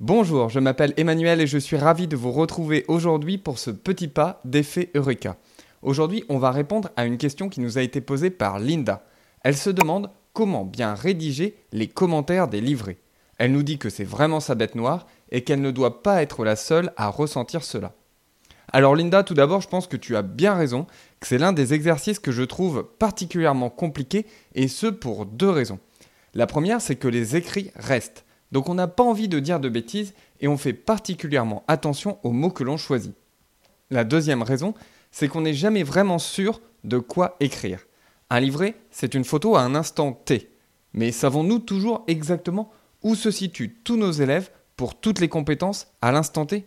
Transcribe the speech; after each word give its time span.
Bonjour, 0.00 0.48
je 0.48 0.60
m'appelle 0.60 0.94
Emmanuel 0.96 1.42
et 1.42 1.46
je 1.46 1.58
suis 1.58 1.76
ravi 1.76 2.08
de 2.08 2.16
vous 2.16 2.32
retrouver 2.32 2.86
aujourd'hui 2.88 3.36
pour 3.36 3.58
ce 3.58 3.70
petit 3.70 4.08
pas 4.08 4.40
d'effet 4.46 4.90
Eureka. 4.94 5.36
Aujourd'hui, 5.82 6.24
on 6.30 6.38
va 6.38 6.52
répondre 6.52 6.88
à 6.96 7.04
une 7.04 7.18
question 7.18 7.50
qui 7.50 7.60
nous 7.60 7.76
a 7.76 7.82
été 7.82 8.00
posée 8.00 8.30
par 8.30 8.58
Linda. 8.58 9.04
Elle 9.42 9.58
se 9.58 9.68
demande 9.68 10.08
comment 10.32 10.64
bien 10.64 10.94
rédiger 10.94 11.54
les 11.72 11.86
commentaires 11.86 12.48
des 12.48 12.62
livrets. 12.62 12.96
Elle 13.36 13.52
nous 13.52 13.62
dit 13.62 13.76
que 13.76 13.90
c'est 13.90 14.04
vraiment 14.04 14.40
sa 14.40 14.54
bête 14.54 14.74
noire 14.74 15.06
et 15.30 15.44
qu'elle 15.44 15.60
ne 15.60 15.70
doit 15.70 16.02
pas 16.02 16.22
être 16.22 16.46
la 16.46 16.56
seule 16.56 16.94
à 16.96 17.08
ressentir 17.08 17.62
cela. 17.62 17.92
Alors 18.72 18.96
Linda, 18.96 19.22
tout 19.22 19.34
d'abord, 19.34 19.60
je 19.60 19.68
pense 19.68 19.86
que 19.86 19.98
tu 19.98 20.16
as 20.16 20.22
bien 20.22 20.54
raison, 20.54 20.86
que 21.20 21.26
c'est 21.26 21.36
l'un 21.36 21.52
des 21.52 21.74
exercices 21.74 22.20
que 22.20 22.32
je 22.32 22.44
trouve 22.44 22.88
particulièrement 22.98 23.68
compliqué, 23.68 24.24
et 24.54 24.66
ce 24.66 24.86
pour 24.86 25.26
deux 25.26 25.50
raisons. 25.50 25.78
La 26.32 26.46
première, 26.46 26.80
c'est 26.80 26.96
que 26.96 27.08
les 27.08 27.36
écrits 27.36 27.70
restent. 27.74 28.24
Donc 28.52 28.68
on 28.68 28.74
n'a 28.74 28.88
pas 28.88 29.04
envie 29.04 29.28
de 29.28 29.38
dire 29.38 29.60
de 29.60 29.68
bêtises 29.68 30.14
et 30.40 30.48
on 30.48 30.56
fait 30.56 30.72
particulièrement 30.72 31.64
attention 31.68 32.18
aux 32.22 32.32
mots 32.32 32.50
que 32.50 32.64
l'on 32.64 32.76
choisit. 32.76 33.14
La 33.90 34.04
deuxième 34.04 34.42
raison, 34.42 34.74
c'est 35.10 35.28
qu'on 35.28 35.40
n'est 35.40 35.54
jamais 35.54 35.82
vraiment 35.82 36.18
sûr 36.18 36.60
de 36.84 36.98
quoi 36.98 37.36
écrire. 37.40 37.86
Un 38.30 38.40
livret, 38.40 38.76
c'est 38.90 39.14
une 39.14 39.24
photo 39.24 39.56
à 39.56 39.62
un 39.62 39.74
instant 39.74 40.12
T. 40.12 40.50
Mais 40.92 41.12
savons-nous 41.12 41.58
toujours 41.58 42.04
exactement 42.06 42.70
où 43.02 43.14
se 43.14 43.30
situent 43.30 43.76
tous 43.84 43.96
nos 43.96 44.12
élèves 44.12 44.50
pour 44.76 44.98
toutes 44.98 45.20
les 45.20 45.28
compétences 45.28 45.88
à 46.00 46.12
l'instant 46.12 46.46
T? 46.46 46.66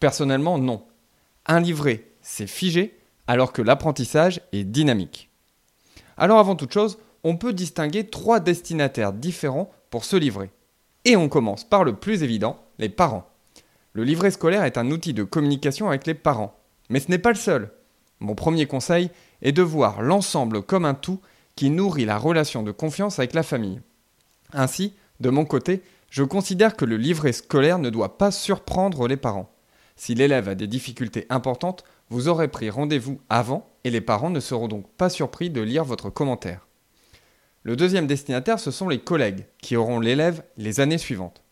Personnellement, 0.00 0.58
non. 0.58 0.84
Un 1.46 1.60
livret, 1.60 2.06
c'est 2.22 2.46
figé, 2.46 2.98
alors 3.26 3.52
que 3.52 3.62
l'apprentissage 3.62 4.40
est 4.52 4.64
dynamique. 4.64 5.30
Alors 6.16 6.38
avant 6.38 6.56
toute 6.56 6.72
chose, 6.72 6.98
on 7.24 7.36
peut 7.36 7.52
distinguer 7.52 8.06
trois 8.06 8.40
destinataires 8.40 9.12
différents 9.12 9.70
pour 9.90 10.04
ce 10.04 10.16
livret. 10.16 10.50
Et 11.04 11.16
on 11.16 11.28
commence 11.28 11.64
par 11.64 11.84
le 11.84 11.94
plus 11.94 12.22
évident, 12.22 12.58
les 12.78 12.88
parents. 12.88 13.28
Le 13.92 14.04
livret 14.04 14.30
scolaire 14.30 14.64
est 14.64 14.78
un 14.78 14.90
outil 14.90 15.12
de 15.12 15.24
communication 15.24 15.88
avec 15.88 16.06
les 16.06 16.14
parents. 16.14 16.56
Mais 16.88 17.00
ce 17.00 17.10
n'est 17.10 17.18
pas 17.18 17.30
le 17.30 17.36
seul. 17.36 17.70
Mon 18.20 18.34
premier 18.34 18.66
conseil 18.66 19.10
est 19.42 19.52
de 19.52 19.62
voir 19.62 20.00
l'ensemble 20.00 20.62
comme 20.62 20.84
un 20.84 20.94
tout 20.94 21.20
qui 21.56 21.70
nourrit 21.70 22.04
la 22.04 22.18
relation 22.18 22.62
de 22.62 22.70
confiance 22.70 23.18
avec 23.18 23.34
la 23.34 23.42
famille. 23.42 23.80
Ainsi, 24.52 24.94
de 25.20 25.30
mon 25.30 25.44
côté, 25.44 25.82
je 26.10 26.22
considère 26.22 26.76
que 26.76 26.84
le 26.84 26.96
livret 26.96 27.32
scolaire 27.32 27.78
ne 27.78 27.90
doit 27.90 28.16
pas 28.16 28.30
surprendre 28.30 29.08
les 29.08 29.16
parents. 29.16 29.50
Si 29.96 30.14
l'élève 30.14 30.48
a 30.48 30.54
des 30.54 30.66
difficultés 30.66 31.26
importantes, 31.30 31.84
vous 32.10 32.28
aurez 32.28 32.48
pris 32.48 32.70
rendez-vous 32.70 33.20
avant 33.28 33.68
et 33.84 33.90
les 33.90 34.00
parents 34.00 34.30
ne 34.30 34.40
seront 34.40 34.68
donc 34.68 34.88
pas 34.96 35.10
surpris 35.10 35.50
de 35.50 35.60
lire 35.60 35.84
votre 35.84 36.10
commentaire. 36.10 36.66
Le 37.64 37.76
deuxième 37.76 38.08
destinataire, 38.08 38.58
ce 38.58 38.72
sont 38.72 38.88
les 38.88 38.98
collègues, 38.98 39.46
qui 39.58 39.76
auront 39.76 40.00
l'élève 40.00 40.42
les 40.56 40.80
années 40.80 40.98
suivantes. 40.98 41.42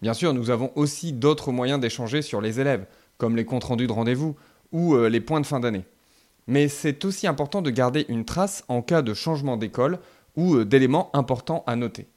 Bien 0.00 0.14
sûr, 0.14 0.34
nous 0.34 0.50
avons 0.50 0.72
aussi 0.74 1.12
d'autres 1.12 1.52
moyens 1.52 1.78
d'échanger 1.78 2.22
sur 2.22 2.40
les 2.40 2.58
élèves, 2.58 2.86
comme 3.16 3.36
les 3.36 3.44
comptes 3.44 3.64
rendus 3.64 3.86
de 3.86 3.92
rendez-vous 3.92 4.34
ou 4.72 4.94
euh, 4.94 5.08
les 5.08 5.20
points 5.20 5.40
de 5.40 5.46
fin 5.46 5.60
d'année. 5.60 5.84
Mais 6.48 6.66
c'est 6.66 7.04
aussi 7.04 7.28
important 7.28 7.62
de 7.62 7.70
garder 7.70 8.04
une 8.08 8.24
trace 8.24 8.64
en 8.66 8.82
cas 8.82 9.02
de 9.02 9.14
changement 9.14 9.56
d'école 9.56 10.00
ou 10.36 10.56
euh, 10.56 10.64
d'éléments 10.64 11.10
importants 11.14 11.62
à 11.68 11.76
noter. 11.76 12.08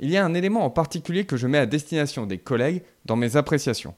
Il 0.00 0.10
y 0.10 0.16
a 0.16 0.24
un 0.24 0.34
élément 0.34 0.64
en 0.64 0.70
particulier 0.70 1.24
que 1.24 1.36
je 1.36 1.46
mets 1.46 1.58
à 1.58 1.66
destination 1.66 2.26
des 2.26 2.38
collègues 2.38 2.82
dans 3.04 3.14
mes 3.14 3.36
appréciations. 3.36 3.94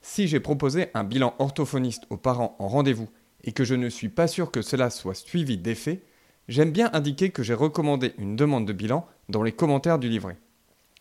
Si 0.00 0.28
j'ai 0.28 0.38
proposé 0.38 0.86
un 0.94 1.02
bilan 1.02 1.34
orthophoniste 1.40 2.04
aux 2.10 2.16
parents 2.16 2.54
en 2.60 2.68
rendez-vous 2.68 3.08
et 3.42 3.50
que 3.50 3.64
je 3.64 3.74
ne 3.74 3.88
suis 3.88 4.08
pas 4.10 4.28
sûr 4.28 4.52
que 4.52 4.62
cela 4.62 4.90
soit 4.90 5.14
suivi 5.14 5.58
d'effet, 5.58 6.02
J'aime 6.46 6.72
bien 6.72 6.90
indiquer 6.92 7.30
que 7.30 7.42
j'ai 7.42 7.54
recommandé 7.54 8.12
une 8.18 8.36
demande 8.36 8.66
de 8.66 8.72
bilan 8.74 9.06
dans 9.30 9.42
les 9.42 9.52
commentaires 9.52 9.98
du 9.98 10.08
livret. 10.08 10.36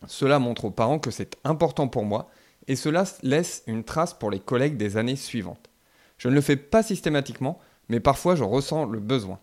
Cela 0.07 0.39
montre 0.39 0.65
aux 0.65 0.71
parents 0.71 0.99
que 0.99 1.11
c'est 1.11 1.37
important 1.43 1.87
pour 1.87 2.05
moi 2.05 2.29
et 2.67 2.77
cela 2.77 3.03
laisse 3.23 3.63
une 3.67 3.83
trace 3.83 4.13
pour 4.13 4.31
les 4.31 4.39
collègues 4.39 4.77
des 4.77 4.95
années 4.95 5.17
suivantes. 5.17 5.69
Je 6.17 6.29
ne 6.29 6.35
le 6.35 6.41
fais 6.41 6.55
pas 6.55 6.81
systématiquement, 6.81 7.59
mais 7.89 7.99
parfois 7.99 8.35
je 8.35 8.43
ressens 8.43 8.85
le 8.85 8.99
besoin. 8.99 9.39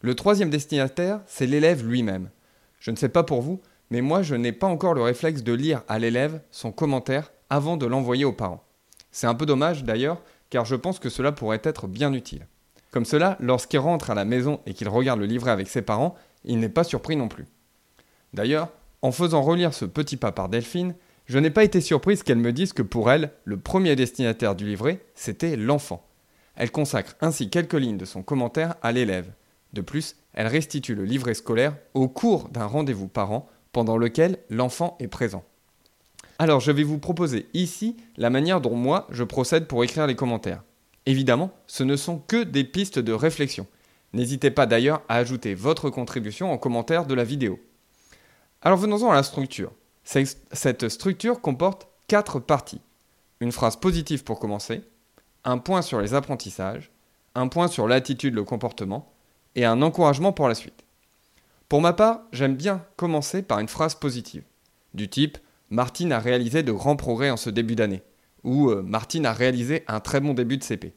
Le 0.00 0.14
troisième 0.14 0.50
destinataire, 0.50 1.22
c'est 1.26 1.46
l'élève 1.46 1.86
lui-même. 1.86 2.30
Je 2.78 2.90
ne 2.90 2.96
sais 2.96 3.08
pas 3.08 3.22
pour 3.22 3.40
vous, 3.40 3.60
mais 3.90 4.02
moi 4.02 4.22
je 4.22 4.34
n'ai 4.34 4.52
pas 4.52 4.66
encore 4.66 4.94
le 4.94 5.02
réflexe 5.02 5.42
de 5.42 5.54
lire 5.54 5.82
à 5.88 5.98
l'élève 5.98 6.42
son 6.50 6.70
commentaire 6.70 7.32
avant 7.48 7.78
de 7.78 7.86
l'envoyer 7.86 8.26
aux 8.26 8.32
parents. 8.32 8.62
C'est 9.10 9.26
un 9.26 9.34
peu 9.34 9.46
dommage 9.46 9.84
d'ailleurs, 9.84 10.20
car 10.50 10.66
je 10.66 10.76
pense 10.76 10.98
que 10.98 11.08
cela 11.08 11.32
pourrait 11.32 11.62
être 11.64 11.86
bien 11.86 12.12
utile. 12.12 12.46
Comme 12.90 13.04
cela, 13.04 13.36
lorsqu'il 13.40 13.80
rentre 13.80 14.10
à 14.10 14.14
la 14.14 14.24
maison 14.24 14.60
et 14.66 14.74
qu'il 14.74 14.88
regarde 14.88 15.20
le 15.20 15.26
livret 15.26 15.50
avec 15.50 15.68
ses 15.68 15.82
parents, 15.82 16.14
il 16.44 16.58
n'est 16.58 16.68
pas 16.68 16.84
surpris 16.84 17.16
non 17.16 17.28
plus. 17.28 17.46
D'ailleurs, 18.32 18.70
en 19.02 19.12
faisant 19.12 19.42
relire 19.42 19.74
ce 19.74 19.84
petit 19.84 20.16
pas 20.16 20.32
par 20.32 20.48
Delphine, 20.48 20.94
je 21.26 21.38
n'ai 21.38 21.50
pas 21.50 21.64
été 21.64 21.80
surprise 21.80 22.22
qu'elle 22.22 22.38
me 22.38 22.52
dise 22.52 22.72
que 22.72 22.82
pour 22.82 23.10
elle, 23.10 23.32
le 23.44 23.58
premier 23.58 23.94
destinataire 23.96 24.54
du 24.54 24.64
livret, 24.64 25.00
c'était 25.14 25.56
l'enfant. 25.56 26.04
Elle 26.56 26.70
consacre 26.70 27.14
ainsi 27.20 27.50
quelques 27.50 27.74
lignes 27.74 27.98
de 27.98 28.04
son 28.06 28.22
commentaire 28.22 28.76
à 28.82 28.92
l'élève. 28.92 29.30
De 29.74 29.82
plus, 29.82 30.16
elle 30.32 30.46
restitue 30.46 30.94
le 30.94 31.04
livret 31.04 31.34
scolaire 31.34 31.76
au 31.94 32.08
cours 32.08 32.48
d'un 32.48 32.64
rendez-vous 32.64 33.08
parent 33.08 33.46
pendant 33.72 33.98
lequel 33.98 34.38
l'enfant 34.48 34.96
est 34.98 35.08
présent. 35.08 35.44
Alors 36.38 36.60
je 36.60 36.72
vais 36.72 36.82
vous 36.82 36.98
proposer 36.98 37.46
ici 37.52 37.96
la 38.16 38.30
manière 38.30 38.60
dont 38.60 38.74
moi 38.74 39.06
je 39.10 39.24
procède 39.24 39.66
pour 39.66 39.84
écrire 39.84 40.06
les 40.06 40.16
commentaires. 40.16 40.62
Évidemment, 41.06 41.52
ce 41.66 41.84
ne 41.84 41.96
sont 41.96 42.18
que 42.18 42.42
des 42.42 42.64
pistes 42.64 42.98
de 42.98 43.12
réflexion. 43.12 43.66
N'hésitez 44.12 44.50
pas 44.50 44.66
d'ailleurs 44.66 45.02
à 45.08 45.16
ajouter 45.16 45.54
votre 45.54 45.90
contribution 45.90 46.52
en 46.52 46.58
commentaire 46.58 47.06
de 47.06 47.14
la 47.14 47.24
vidéo. 47.24 47.60
Alors 48.62 48.78
venons-en 48.78 49.10
à 49.10 49.14
la 49.14 49.22
structure. 49.22 49.72
Cette 50.04 50.88
structure 50.88 51.40
comporte 51.40 51.88
quatre 52.08 52.40
parties. 52.40 52.80
Une 53.40 53.52
phrase 53.52 53.76
positive 53.76 54.24
pour 54.24 54.40
commencer, 54.40 54.82
un 55.44 55.58
point 55.58 55.82
sur 55.82 56.00
les 56.00 56.14
apprentissages, 56.14 56.90
un 57.34 57.48
point 57.48 57.68
sur 57.68 57.86
l'attitude, 57.86 58.34
le 58.34 58.44
comportement, 58.44 59.12
et 59.54 59.64
un 59.64 59.82
encouragement 59.82 60.32
pour 60.32 60.48
la 60.48 60.54
suite. 60.54 60.84
Pour 61.68 61.80
ma 61.80 61.92
part, 61.92 62.22
j'aime 62.32 62.56
bien 62.56 62.84
commencer 62.96 63.42
par 63.42 63.58
une 63.58 63.68
phrase 63.68 63.94
positive, 63.94 64.42
du 64.94 65.08
type 65.08 65.38
Martine 65.70 66.12
a 66.12 66.18
réalisé 66.18 66.62
de 66.62 66.72
grands 66.72 66.96
progrès 66.96 67.30
en 67.30 67.36
ce 67.36 67.50
début 67.50 67.76
d'année, 67.76 68.02
ou 68.44 68.70
euh, 68.70 68.82
Martine 68.82 69.26
a 69.26 69.32
réalisé 69.32 69.84
un 69.88 70.00
très 70.00 70.20
bon 70.20 70.34
début 70.34 70.56
de 70.56 70.64
CP. 70.64 70.94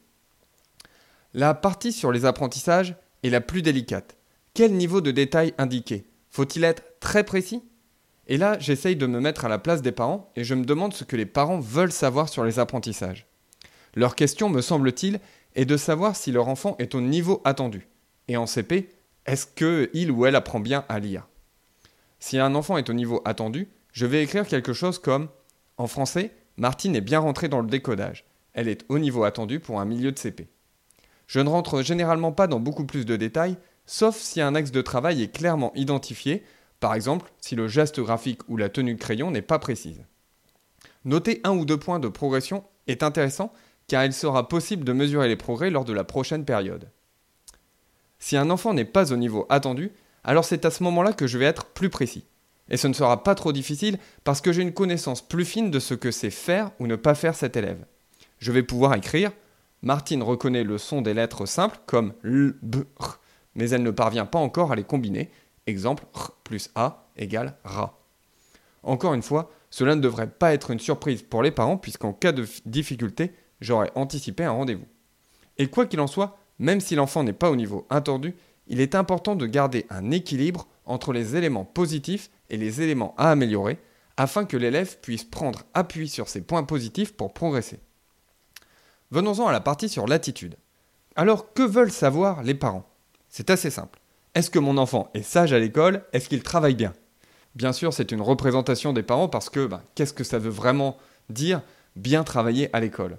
La 1.34 1.54
partie 1.54 1.92
sur 1.92 2.12
les 2.12 2.24
apprentissages 2.24 2.94
est 3.22 3.30
la 3.30 3.40
plus 3.40 3.62
délicate. 3.62 4.16
Quel 4.54 4.74
niveau 4.74 5.00
de 5.00 5.10
détail 5.10 5.54
indiquer? 5.58 6.04
Faut-il 6.28 6.64
être 6.64 6.82
très 7.00 7.24
précis? 7.24 7.62
Et 8.26 8.36
là, 8.36 8.58
j'essaye 8.58 8.96
de 8.96 9.06
me 9.06 9.20
mettre 9.20 9.44
à 9.44 9.48
la 9.48 9.58
place 9.58 9.82
des 9.82 9.92
parents 9.92 10.30
et 10.36 10.44
je 10.44 10.54
me 10.54 10.64
demande 10.64 10.94
ce 10.94 11.04
que 11.04 11.16
les 11.16 11.26
parents 11.26 11.58
veulent 11.58 11.92
savoir 11.92 12.28
sur 12.28 12.44
les 12.44 12.58
apprentissages. 12.58 13.26
Leur 13.94 14.14
question, 14.14 14.48
me 14.48 14.60
semble-t-il, 14.60 15.20
est 15.54 15.64
de 15.64 15.76
savoir 15.76 16.16
si 16.16 16.32
leur 16.32 16.48
enfant 16.48 16.76
est 16.78 16.94
au 16.94 17.00
niveau 17.00 17.42
attendu. 17.44 17.88
Et 18.28 18.36
en 18.36 18.46
CP, 18.46 18.88
est-ce 19.26 19.46
qu'il 19.46 20.10
ou 20.10 20.26
elle 20.26 20.36
apprend 20.36 20.60
bien 20.60 20.84
à 20.88 20.98
lire? 20.98 21.28
Si 22.18 22.38
un 22.38 22.54
enfant 22.54 22.78
est 22.78 22.88
au 22.88 22.94
niveau 22.94 23.20
attendu, 23.24 23.68
je 23.92 24.06
vais 24.06 24.22
écrire 24.22 24.46
quelque 24.46 24.72
chose 24.72 24.98
comme 24.98 25.28
En 25.76 25.86
français, 25.86 26.32
Martine 26.56 26.96
est 26.96 27.00
bien 27.00 27.20
rentrée 27.20 27.48
dans 27.48 27.60
le 27.60 27.66
décodage. 27.66 28.24
Elle 28.52 28.68
est 28.68 28.84
au 28.88 28.98
niveau 28.98 29.24
attendu 29.24 29.60
pour 29.60 29.80
un 29.80 29.84
milieu 29.84 30.12
de 30.12 30.18
CP. 30.18 30.48
Je 31.26 31.40
ne 31.40 31.48
rentre 31.48 31.82
généralement 31.82 32.32
pas 32.32 32.46
dans 32.46 32.60
beaucoup 32.60 32.84
plus 32.84 33.06
de 33.06 33.16
détails, 33.16 33.56
sauf 33.86 34.16
si 34.16 34.40
un 34.40 34.54
axe 34.54 34.70
de 34.70 34.82
travail 34.82 35.22
est 35.22 35.34
clairement 35.34 35.72
identifié, 35.74 36.44
par 36.80 36.94
exemple 36.94 37.32
si 37.38 37.56
le 37.56 37.68
geste 37.68 38.00
graphique 38.00 38.42
ou 38.48 38.56
la 38.56 38.68
tenue 38.68 38.94
de 38.94 39.00
crayon 39.00 39.30
n'est 39.30 39.42
pas 39.42 39.58
précise. 39.58 40.04
Noter 41.04 41.40
un 41.44 41.56
ou 41.56 41.64
deux 41.64 41.78
points 41.78 42.00
de 42.00 42.08
progression 42.08 42.64
est 42.86 43.02
intéressant 43.02 43.52
car 43.88 44.04
il 44.04 44.12
sera 44.12 44.48
possible 44.48 44.84
de 44.84 44.92
mesurer 44.92 45.28
les 45.28 45.36
progrès 45.36 45.70
lors 45.70 45.84
de 45.84 45.92
la 45.92 46.04
prochaine 46.04 46.44
période. 46.44 46.90
Si 48.18 48.36
un 48.36 48.50
enfant 48.50 48.74
n'est 48.74 48.84
pas 48.84 49.12
au 49.12 49.16
niveau 49.16 49.46
attendu, 49.48 49.90
alors 50.24 50.44
c'est 50.44 50.64
à 50.64 50.70
ce 50.70 50.82
moment-là 50.84 51.12
que 51.12 51.26
je 51.26 51.38
vais 51.38 51.44
être 51.44 51.66
plus 51.66 51.90
précis. 51.90 52.24
Et 52.72 52.78
ce 52.78 52.88
ne 52.88 52.94
sera 52.94 53.22
pas 53.22 53.36
trop 53.36 53.52
difficile 53.52 53.98
parce 54.24 54.40
que 54.40 54.50
j'ai 54.50 54.62
une 54.62 54.72
connaissance 54.72 55.20
plus 55.20 55.44
fine 55.44 55.70
de 55.70 55.78
ce 55.78 55.94
que 55.94 56.10
c'est 56.10 56.30
faire 56.30 56.72
ou 56.80 56.88
ne 56.88 56.96
pas 56.96 57.14
faire 57.14 57.36
cet 57.36 57.56
élève. 57.56 57.84
Je 58.38 58.50
vais 58.50 58.62
pouvoir 58.64 58.94
écrire 58.94 59.30
Martine 59.82 60.22
reconnaît 60.22 60.64
le 60.64 60.78
son 60.78 61.02
des 61.02 61.12
lettres 61.12 61.44
simples 61.44 61.78
comme 61.86 62.14
L, 62.24 62.54
B, 62.62 62.84
R, 62.98 63.20
mais 63.54 63.70
elle 63.70 63.82
ne 63.82 63.90
parvient 63.90 64.26
pas 64.26 64.38
encore 64.38 64.72
à 64.72 64.76
les 64.76 64.84
combiner. 64.84 65.30
Exemple, 65.66 66.04
R 66.14 66.32
plus 66.44 66.70
A 66.74 67.08
égale 67.16 67.56
RA. 67.64 67.98
Encore 68.84 69.14
une 69.14 69.22
fois, 69.22 69.50
cela 69.70 69.94
ne 69.94 70.00
devrait 70.00 70.30
pas 70.30 70.54
être 70.54 70.70
une 70.70 70.80
surprise 70.80 71.22
pour 71.22 71.42
les 71.42 71.50
parents 71.50 71.76
puisqu'en 71.76 72.12
cas 72.12 72.32
de 72.32 72.46
difficulté, 72.64 73.32
j'aurais 73.60 73.92
anticipé 73.96 74.44
un 74.44 74.52
rendez-vous. 74.52 74.86
Et 75.58 75.66
quoi 75.66 75.84
qu'il 75.84 76.00
en 76.00 76.06
soit, 76.06 76.38
même 76.58 76.80
si 76.80 76.94
l'enfant 76.94 77.22
n'est 77.22 77.32
pas 77.32 77.50
au 77.50 77.56
niveau 77.56 77.86
attendu, 77.90 78.34
il 78.66 78.80
est 78.80 78.94
important 78.94 79.34
de 79.34 79.46
garder 79.46 79.84
un 79.90 80.10
équilibre 80.10 80.68
entre 80.84 81.12
les 81.12 81.36
éléments 81.36 81.64
positifs 81.64 82.30
et 82.50 82.56
les 82.56 82.82
éléments 82.82 83.14
à 83.18 83.30
améliorer 83.30 83.78
afin 84.16 84.44
que 84.44 84.56
l'élève 84.56 84.98
puisse 85.00 85.24
prendre 85.24 85.62
appui 85.74 86.08
sur 86.08 86.28
ses 86.28 86.42
points 86.42 86.64
positifs 86.64 87.16
pour 87.16 87.32
progresser. 87.32 87.80
Venons-en 89.10 89.46
à 89.46 89.52
la 89.52 89.60
partie 89.60 89.88
sur 89.88 90.06
l'attitude. 90.06 90.56
Alors, 91.16 91.52
que 91.52 91.62
veulent 91.62 91.92
savoir 91.92 92.42
les 92.42 92.54
parents? 92.54 92.88
C'est 93.28 93.50
assez 93.50 93.70
simple. 93.70 94.00
Est-ce 94.34 94.50
que 94.50 94.58
mon 94.58 94.78
enfant 94.78 95.10
est 95.14 95.22
sage 95.22 95.52
à 95.52 95.58
l'école? 95.58 96.04
Est-ce 96.12 96.28
qu'il 96.28 96.42
travaille 96.42 96.74
bien? 96.74 96.94
Bien 97.54 97.72
sûr, 97.72 97.92
c'est 97.92 98.12
une 98.12 98.22
représentation 98.22 98.92
des 98.92 99.02
parents 99.02 99.28
parce 99.28 99.50
que 99.50 99.66
bah, 99.66 99.82
qu'est-ce 99.94 100.14
que 100.14 100.24
ça 100.24 100.38
veut 100.38 100.50
vraiment 100.50 100.96
dire 101.28 101.62
bien 101.96 102.24
travailler 102.24 102.74
à 102.74 102.80
l'école? 102.80 103.18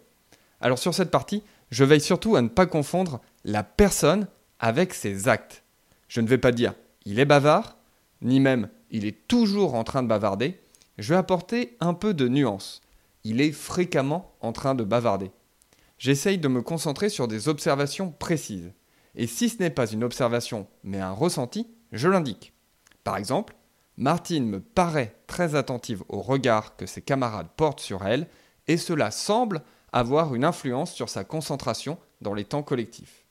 Alors 0.60 0.80
sur 0.80 0.95
cette 0.95 1.12
partie, 1.12 1.44
je 1.69 1.83
veille 1.83 2.01
surtout 2.01 2.36
à 2.36 2.42
ne 2.42 2.48
pas 2.48 2.65
confondre 2.65 3.21
la 3.44 3.63
personne 3.63 4.27
avec 4.60 4.94
ses 4.94 5.27
actes. 5.27 5.63
Je 6.07 6.21
ne 6.21 6.27
vais 6.27 6.38
pas 6.39 6.51
dire 6.51 6.74
il 7.05 7.19
est 7.19 7.25
bavard, 7.25 7.77
ni 8.21 8.39
même 8.39 8.69
il 8.89 9.05
est 9.05 9.27
toujours 9.27 9.73
en 9.73 9.83
train 9.83 10.03
de 10.03 10.07
bavarder. 10.07 10.59
Je 10.97 11.13
vais 11.13 11.17
apporter 11.17 11.75
un 11.79 11.94
peu 11.94 12.13
de 12.13 12.27
nuance. 12.27 12.81
Il 13.23 13.41
est 13.41 13.51
fréquemment 13.51 14.35
en 14.39 14.51
train 14.51 14.75
de 14.75 14.83
bavarder. 14.83 15.31
J'essaye 15.97 16.38
de 16.38 16.47
me 16.47 16.61
concentrer 16.61 17.09
sur 17.09 17.27
des 17.27 17.50
observations 17.50 18.11
précises. 18.11 18.71
Et 19.15 19.27
si 19.27 19.50
ce 19.50 19.59
n'est 19.59 19.69
pas 19.69 19.88
une 19.88 20.03
observation, 20.03 20.67
mais 20.83 21.00
un 21.00 21.11
ressenti, 21.11 21.67
je 21.91 22.07
l'indique. 22.07 22.53
Par 23.03 23.17
exemple, 23.17 23.55
Martine 23.97 24.47
me 24.47 24.59
paraît 24.59 25.15
très 25.27 25.55
attentive 25.55 26.03
au 26.09 26.21
regard 26.21 26.75
que 26.75 26.85
ses 26.85 27.01
camarades 27.01 27.50
portent 27.55 27.79
sur 27.79 28.05
elle, 28.05 28.27
et 28.67 28.77
cela 28.77 29.11
semble 29.11 29.61
avoir 29.91 30.35
une 30.35 30.45
influence 30.45 30.94
sur 30.94 31.09
sa 31.09 31.23
concentration 31.23 31.97
dans 32.21 32.33
les 32.33 32.45
temps 32.45 32.63
collectifs. 32.63 33.25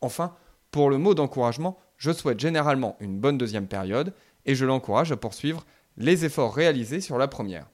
Enfin, 0.00 0.34
pour 0.70 0.90
le 0.90 0.98
mot 0.98 1.14
d'encouragement, 1.14 1.78
je 2.00 2.10
souhaite 2.10 2.40
généralement 2.40 2.96
une 2.98 3.20
bonne 3.20 3.36
deuxième 3.36 3.66
période 3.66 4.14
et 4.46 4.54
je 4.54 4.64
l'encourage 4.64 5.12
à 5.12 5.18
poursuivre 5.18 5.66
les 5.98 6.24
efforts 6.24 6.54
réalisés 6.54 7.02
sur 7.02 7.18
la 7.18 7.28
première. 7.28 7.68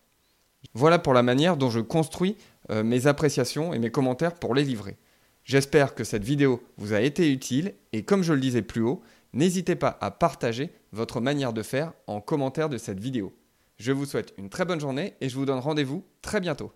Voilà 0.75 0.99
pour 0.99 1.15
la 1.15 1.23
manière 1.23 1.57
dont 1.57 1.71
je 1.71 1.79
construis 1.79 2.37
euh, 2.71 2.83
mes 2.83 3.07
appréciations 3.07 3.73
et 3.73 3.79
mes 3.79 3.93
commentaires 3.93 4.35
pour 4.35 4.53
les 4.53 4.65
livrer. 4.65 4.97
J'espère 5.45 5.95
que 5.95 6.03
cette 6.03 6.25
vidéo 6.25 6.61
vous 6.77 6.93
a 6.93 7.03
été 7.03 7.31
utile 7.31 7.75
et 7.93 8.03
comme 8.03 8.25
je 8.25 8.33
le 8.33 8.41
disais 8.41 8.63
plus 8.63 8.83
haut, 8.83 9.01
n'hésitez 9.33 9.77
pas 9.77 9.97
à 10.01 10.11
partager 10.11 10.73
votre 10.91 11.21
manière 11.21 11.53
de 11.53 11.63
faire 11.63 11.93
en 12.09 12.21
commentaire 12.21 12.69
de 12.69 12.79
cette 12.79 12.99
vidéo. 12.99 13.33
Je 13.79 13.93
vous 13.93 14.07
souhaite 14.07 14.35
une 14.39 14.51
très 14.51 14.65
bonne 14.65 14.81
journée 14.81 15.15
et 15.21 15.29
je 15.29 15.37
vous 15.37 15.47
donne 15.47 15.61
rendez-vous 15.61 16.05
très 16.21 16.41
bientôt. 16.41 16.73